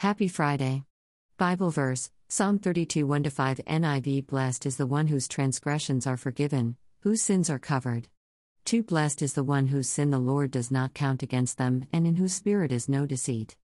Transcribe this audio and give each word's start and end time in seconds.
Happy 0.00 0.28
Friday. 0.28 0.84
Bible 1.36 1.68
verse 1.68 2.10
Psalm 2.26 2.58
32 2.58 3.06
1 3.06 3.24
5 3.24 3.58
NIV 3.66 4.26
Blessed 4.26 4.64
is 4.64 4.78
the 4.78 4.86
one 4.86 5.08
whose 5.08 5.28
transgressions 5.28 6.06
are 6.06 6.16
forgiven, 6.16 6.76
whose 7.00 7.20
sins 7.20 7.50
are 7.50 7.58
covered. 7.58 8.08
2 8.64 8.82
Blessed 8.82 9.20
is 9.20 9.34
the 9.34 9.44
one 9.44 9.66
whose 9.66 9.90
sin 9.90 10.08
the 10.08 10.18
Lord 10.18 10.52
does 10.52 10.70
not 10.70 10.94
count 10.94 11.22
against 11.22 11.58
them, 11.58 11.86
and 11.92 12.06
in 12.06 12.16
whose 12.16 12.32
spirit 12.32 12.72
is 12.72 12.88
no 12.88 13.04
deceit. 13.04 13.58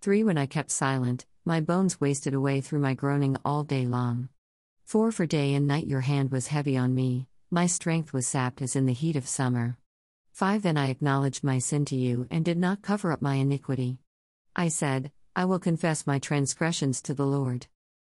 3 0.00 0.22
When 0.22 0.38
I 0.38 0.46
kept 0.46 0.70
silent, 0.70 1.26
my 1.44 1.60
bones 1.60 2.00
wasted 2.00 2.34
away 2.34 2.60
through 2.60 2.78
my 2.78 2.94
groaning 2.94 3.36
all 3.44 3.64
day 3.64 3.84
long. 3.84 4.28
4 4.84 5.10
For 5.10 5.26
day 5.26 5.54
and 5.54 5.66
night 5.66 5.88
your 5.88 6.02
hand 6.02 6.30
was 6.30 6.46
heavy 6.46 6.76
on 6.76 6.94
me, 6.94 7.26
my 7.50 7.66
strength 7.66 8.12
was 8.12 8.28
sapped 8.28 8.62
as 8.62 8.76
in 8.76 8.86
the 8.86 8.92
heat 8.92 9.16
of 9.16 9.26
summer. 9.26 9.76
5 10.34 10.62
Then 10.62 10.76
I 10.76 10.90
acknowledged 10.90 11.42
my 11.42 11.58
sin 11.58 11.84
to 11.86 11.96
you 11.96 12.28
and 12.30 12.44
did 12.44 12.58
not 12.58 12.80
cover 12.80 13.10
up 13.10 13.20
my 13.20 13.34
iniquity. 13.34 13.98
I 14.54 14.68
said, 14.68 15.10
I 15.36 15.44
will 15.44 15.58
confess 15.58 16.06
my 16.06 16.18
transgressions 16.18 17.00
to 17.02 17.14
the 17.14 17.26
Lord. 17.26 17.68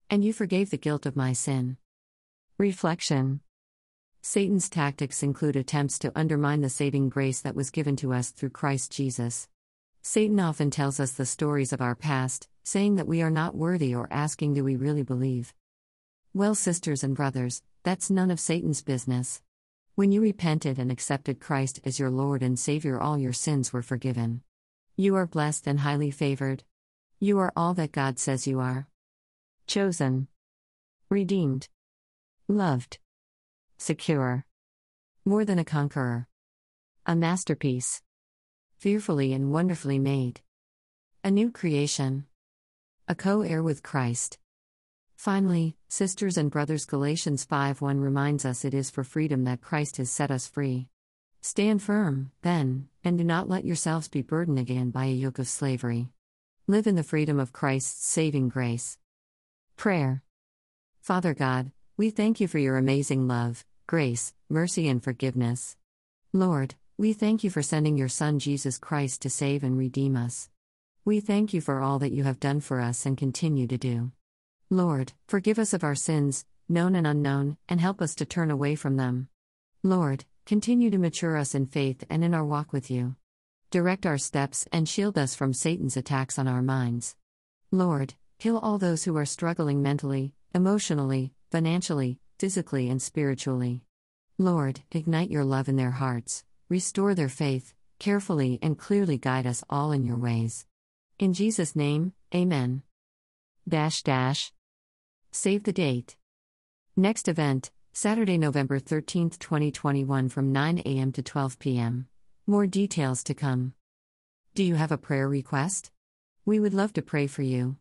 And 0.09 0.23
you 0.23 0.34
forgave 0.34 0.70
the 0.70 0.77
guilt 0.77 1.05
of 1.05 1.16
my 1.16 1.34
sin. 1.34 1.77
Reflection 2.58 3.41
Satan's 4.21 4.70
tactics 4.70 5.23
include 5.23 5.55
attempts 5.55 5.98
to 5.99 6.11
undermine 6.16 6.61
the 6.61 6.70
saving 6.70 7.09
grace 7.09 7.41
that 7.41 7.55
was 7.55 7.70
given 7.72 7.95
to 7.98 8.13
us 8.13 8.30
through 8.30 8.52
Christ 8.52 8.91
Jesus. 8.91 9.48
Satan 10.02 10.39
often 10.39 10.70
tells 10.70 10.99
us 10.99 11.11
the 11.11 11.25
stories 11.25 11.73
of 11.73 11.81
our 11.81 11.95
past, 11.95 12.48
saying 12.63 12.95
that 12.95 13.08
we 13.08 13.22
are 13.22 13.30
not 13.30 13.55
worthy 13.55 13.95
or 13.95 14.08
asking, 14.11 14.53
Do 14.53 14.63
we 14.63 14.75
really 14.75 15.03
believe? 15.03 15.53
Well, 16.34 16.55
sisters 16.55 17.03
and 17.03 17.16
brothers, 17.16 17.61
that's 17.84 18.09
none 18.09 18.30
of 18.30 18.39
Satan's 18.39 18.81
business. 18.81 19.41
When 19.95 20.11
you 20.11 20.22
repented 20.22 20.77
and 20.77 20.91
accepted 20.91 21.39
Christ 21.39 21.80
as 21.84 21.97
your 21.97 22.11
Lord 22.11 22.44
and 22.44 22.59
Savior, 22.59 22.99
all 22.99 23.17
your 23.17 23.34
sins 23.34 23.73
were 23.73 23.81
forgiven. 23.81 24.41
You 24.95 25.16
are 25.16 25.25
blessed 25.25 25.67
and 25.67 25.80
highly 25.80 26.11
favored. 26.11 26.63
You 27.20 27.39
are 27.39 27.52
all 27.55 27.73
that 27.73 27.91
God 27.91 28.20
says 28.20 28.45
you 28.45 28.59
are. 28.59 28.88
Chosen, 29.66 30.28
redeemed, 31.09 31.67
loved, 32.47 33.00
secure, 33.80 34.45
more 35.25 35.44
than 35.44 35.58
a 35.58 35.66
conqueror, 35.66 36.27
a 37.08 37.16
masterpiece, 37.16 38.03
fearfully 38.77 39.33
and 39.33 39.52
wonderfully 39.52 39.97
made, 39.97 40.42
a 41.23 41.31
new 41.31 41.50
creation, 41.50 42.27
a 43.08 43.16
co 43.16 43.42
heir 43.42 43.64
with 43.64 43.81
Christ. 43.81 44.38
Finally, 45.16 45.75
sisters 45.88 46.38
and 46.38 46.52
brothers, 46.52 46.86
Galatians 46.86 47.44
5 47.44 47.81
1 47.81 47.99
reminds 47.99 48.45
us 48.45 48.64
it 48.64 48.75
is 48.75 48.92
for 48.92 49.03
freedom 49.03 49.44
that 49.45 49.61
Christ 49.61 49.97
has 49.97 50.11
set 50.11 50.30
us 50.30 50.45
free. 50.45 50.88
Stand 51.42 51.81
firm, 51.81 52.30
then, 52.44 52.89
and 53.03 53.17
do 53.17 53.23
not 53.23 53.49
let 53.49 53.66
yourselves 53.66 54.08
be 54.08 54.22
burdened 54.22 54.59
again 54.59 54.92
by 54.92 55.05
a 55.05 55.14
yoke 55.14 55.39
of 55.39 55.47
slavery. 55.47 56.11
Live 56.70 56.86
in 56.86 56.96
the 56.96 57.04
freedom 57.04 57.40
of 57.40 57.54
Christ's 57.54 58.06
saving 58.06 58.50
grace. 58.50 58.98
Prayer 59.78 60.22
Father 61.00 61.34
God, 61.34 61.72
we 61.96 62.10
thank 62.10 62.42
you 62.42 62.48
for 62.50 62.60
your 62.60 62.76
amazing 62.76 63.26
love, 63.26 63.64
grace, 63.88 64.34
mercy, 64.50 64.90
and 64.90 65.02
forgiveness. 65.02 65.78
Lord, 66.34 66.76
we 66.98 67.14
thank 67.14 67.42
you 67.45 67.50
for 67.50 67.62
sending 67.62 67.98
your 67.98 68.10
Son 68.10 68.38
Jesus 68.38 68.78
Christ 68.78 69.22
to 69.22 69.30
save 69.30 69.64
and 69.64 69.78
redeem 69.78 70.18
us. 70.18 70.50
We 71.06 71.22
thank 71.22 71.54
you 71.54 71.62
for 71.62 71.80
all 71.80 72.00
that 72.00 72.12
you 72.12 72.26
have 72.26 72.38
done 72.38 72.60
for 72.60 72.82
us 72.82 73.06
and 73.06 73.18
continue 73.18 73.68
to 73.68 73.78
do. 73.78 74.12
Lord, 74.70 75.14
forgive 75.26 75.60
us 75.60 75.72
of 75.72 75.86
our 75.86 75.95
sins, 75.95 76.44
known 76.68 76.95
and 76.95 77.08
unknown, 77.08 77.56
and 77.70 77.80
help 77.80 78.02
us 78.02 78.14
to 78.16 78.26
turn 78.26 78.52
away 78.52 78.76
from 78.76 78.98
them. 78.98 79.30
Lord, 79.84 80.26
continue 80.45 80.90
to 80.90 80.98
mature 80.98 81.38
us 81.38 81.56
in 81.56 81.68
faith 81.68 82.04
and 82.10 82.26
in 82.26 82.34
our 82.34 82.44
walk 82.44 82.73
with 82.73 82.92
you. 82.92 83.16
Direct 83.70 84.06
our 84.06 84.18
steps 84.18 84.66
and 84.72 84.88
shield 84.88 85.18
us 85.18 85.36
from 85.36 85.52
Satan's 85.52 85.98
attacks 85.98 86.40
on 86.40 86.48
our 86.48 86.62
minds. 86.62 87.18
Lord, 87.70 88.14
heal 88.40 88.58
all 88.58 88.78
those 88.78 89.04
who 89.04 89.18
are 89.18 89.26
struggling 89.26 89.82
mentally, 89.82 90.34
emotionally, 90.56 91.34
financially, 91.52 92.18
physically, 92.40 92.90
and 92.90 93.02
spiritually. 93.02 93.83
Lord, 94.38 94.83
ignite 94.92 95.30
your 95.30 95.44
love 95.44 95.67
in 95.67 95.76
their 95.76 95.92
hearts, 95.92 96.45
restore 96.70 97.14
their 97.14 97.27
faith, 97.27 97.73
carefully 98.00 98.58
and 98.61 98.77
clearly 98.77 99.17
guide 99.17 99.45
us 99.45 99.66
all 99.70 99.92
in 99.92 100.06
your 100.06 100.17
ways. 100.17 100.66
In 101.20 101.33
Jesus' 101.33 101.76
name, 101.76 102.14
Amen. 102.33 102.83
Dash 103.67 104.02
dash. 104.02 104.54
Save 105.32 105.64
the 105.64 105.73
date. 105.73 106.16
Next 106.95 107.27
event, 107.27 107.72
Saturday, 107.92 108.38
November 108.38 108.80
13, 108.80 109.32
2021, 109.32 110.30
from 110.30 110.54
9 110.54 110.80
a.m. 110.86 111.11
to 111.11 111.22
12 111.22 111.60
p.m. 111.60 112.08
More 112.49 112.65
details 112.65 113.23
to 113.25 113.33
come. 113.33 113.73
Do 114.55 114.63
you 114.63 114.75
have 114.75 114.93
a 114.93 114.97
prayer 114.97 115.27
request? 115.27 115.91
We 116.45 116.61
would 116.61 116.73
love 116.73 116.93
to 116.93 117.02
pray 117.02 117.27
for 117.27 117.41
you. 117.41 117.75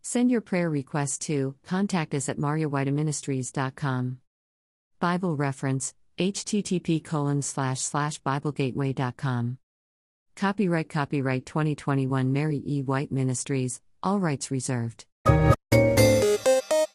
Send 0.00 0.30
your 0.30 0.40
prayer 0.40 0.70
request 0.70 1.20
to 1.22 1.54
contact 1.66 2.14
us 2.14 2.30
at 2.30 2.38
maryewhiteministries.com. 2.38 4.18
Bible 5.00 5.36
reference 5.36 5.92
http 6.16 7.04
colon 7.04 7.42
slash 7.42 7.80
slash 7.80 8.22
biblegateway.com. 8.22 9.58
Copyright 10.34 10.88
Copyright 10.88 11.44
2021 11.44 12.32
Mary 12.32 12.62
E. 12.64 12.80
White 12.80 13.12
Ministries, 13.12 13.82
all 14.02 14.18
rights 14.18 14.50
reserved. 14.50 15.04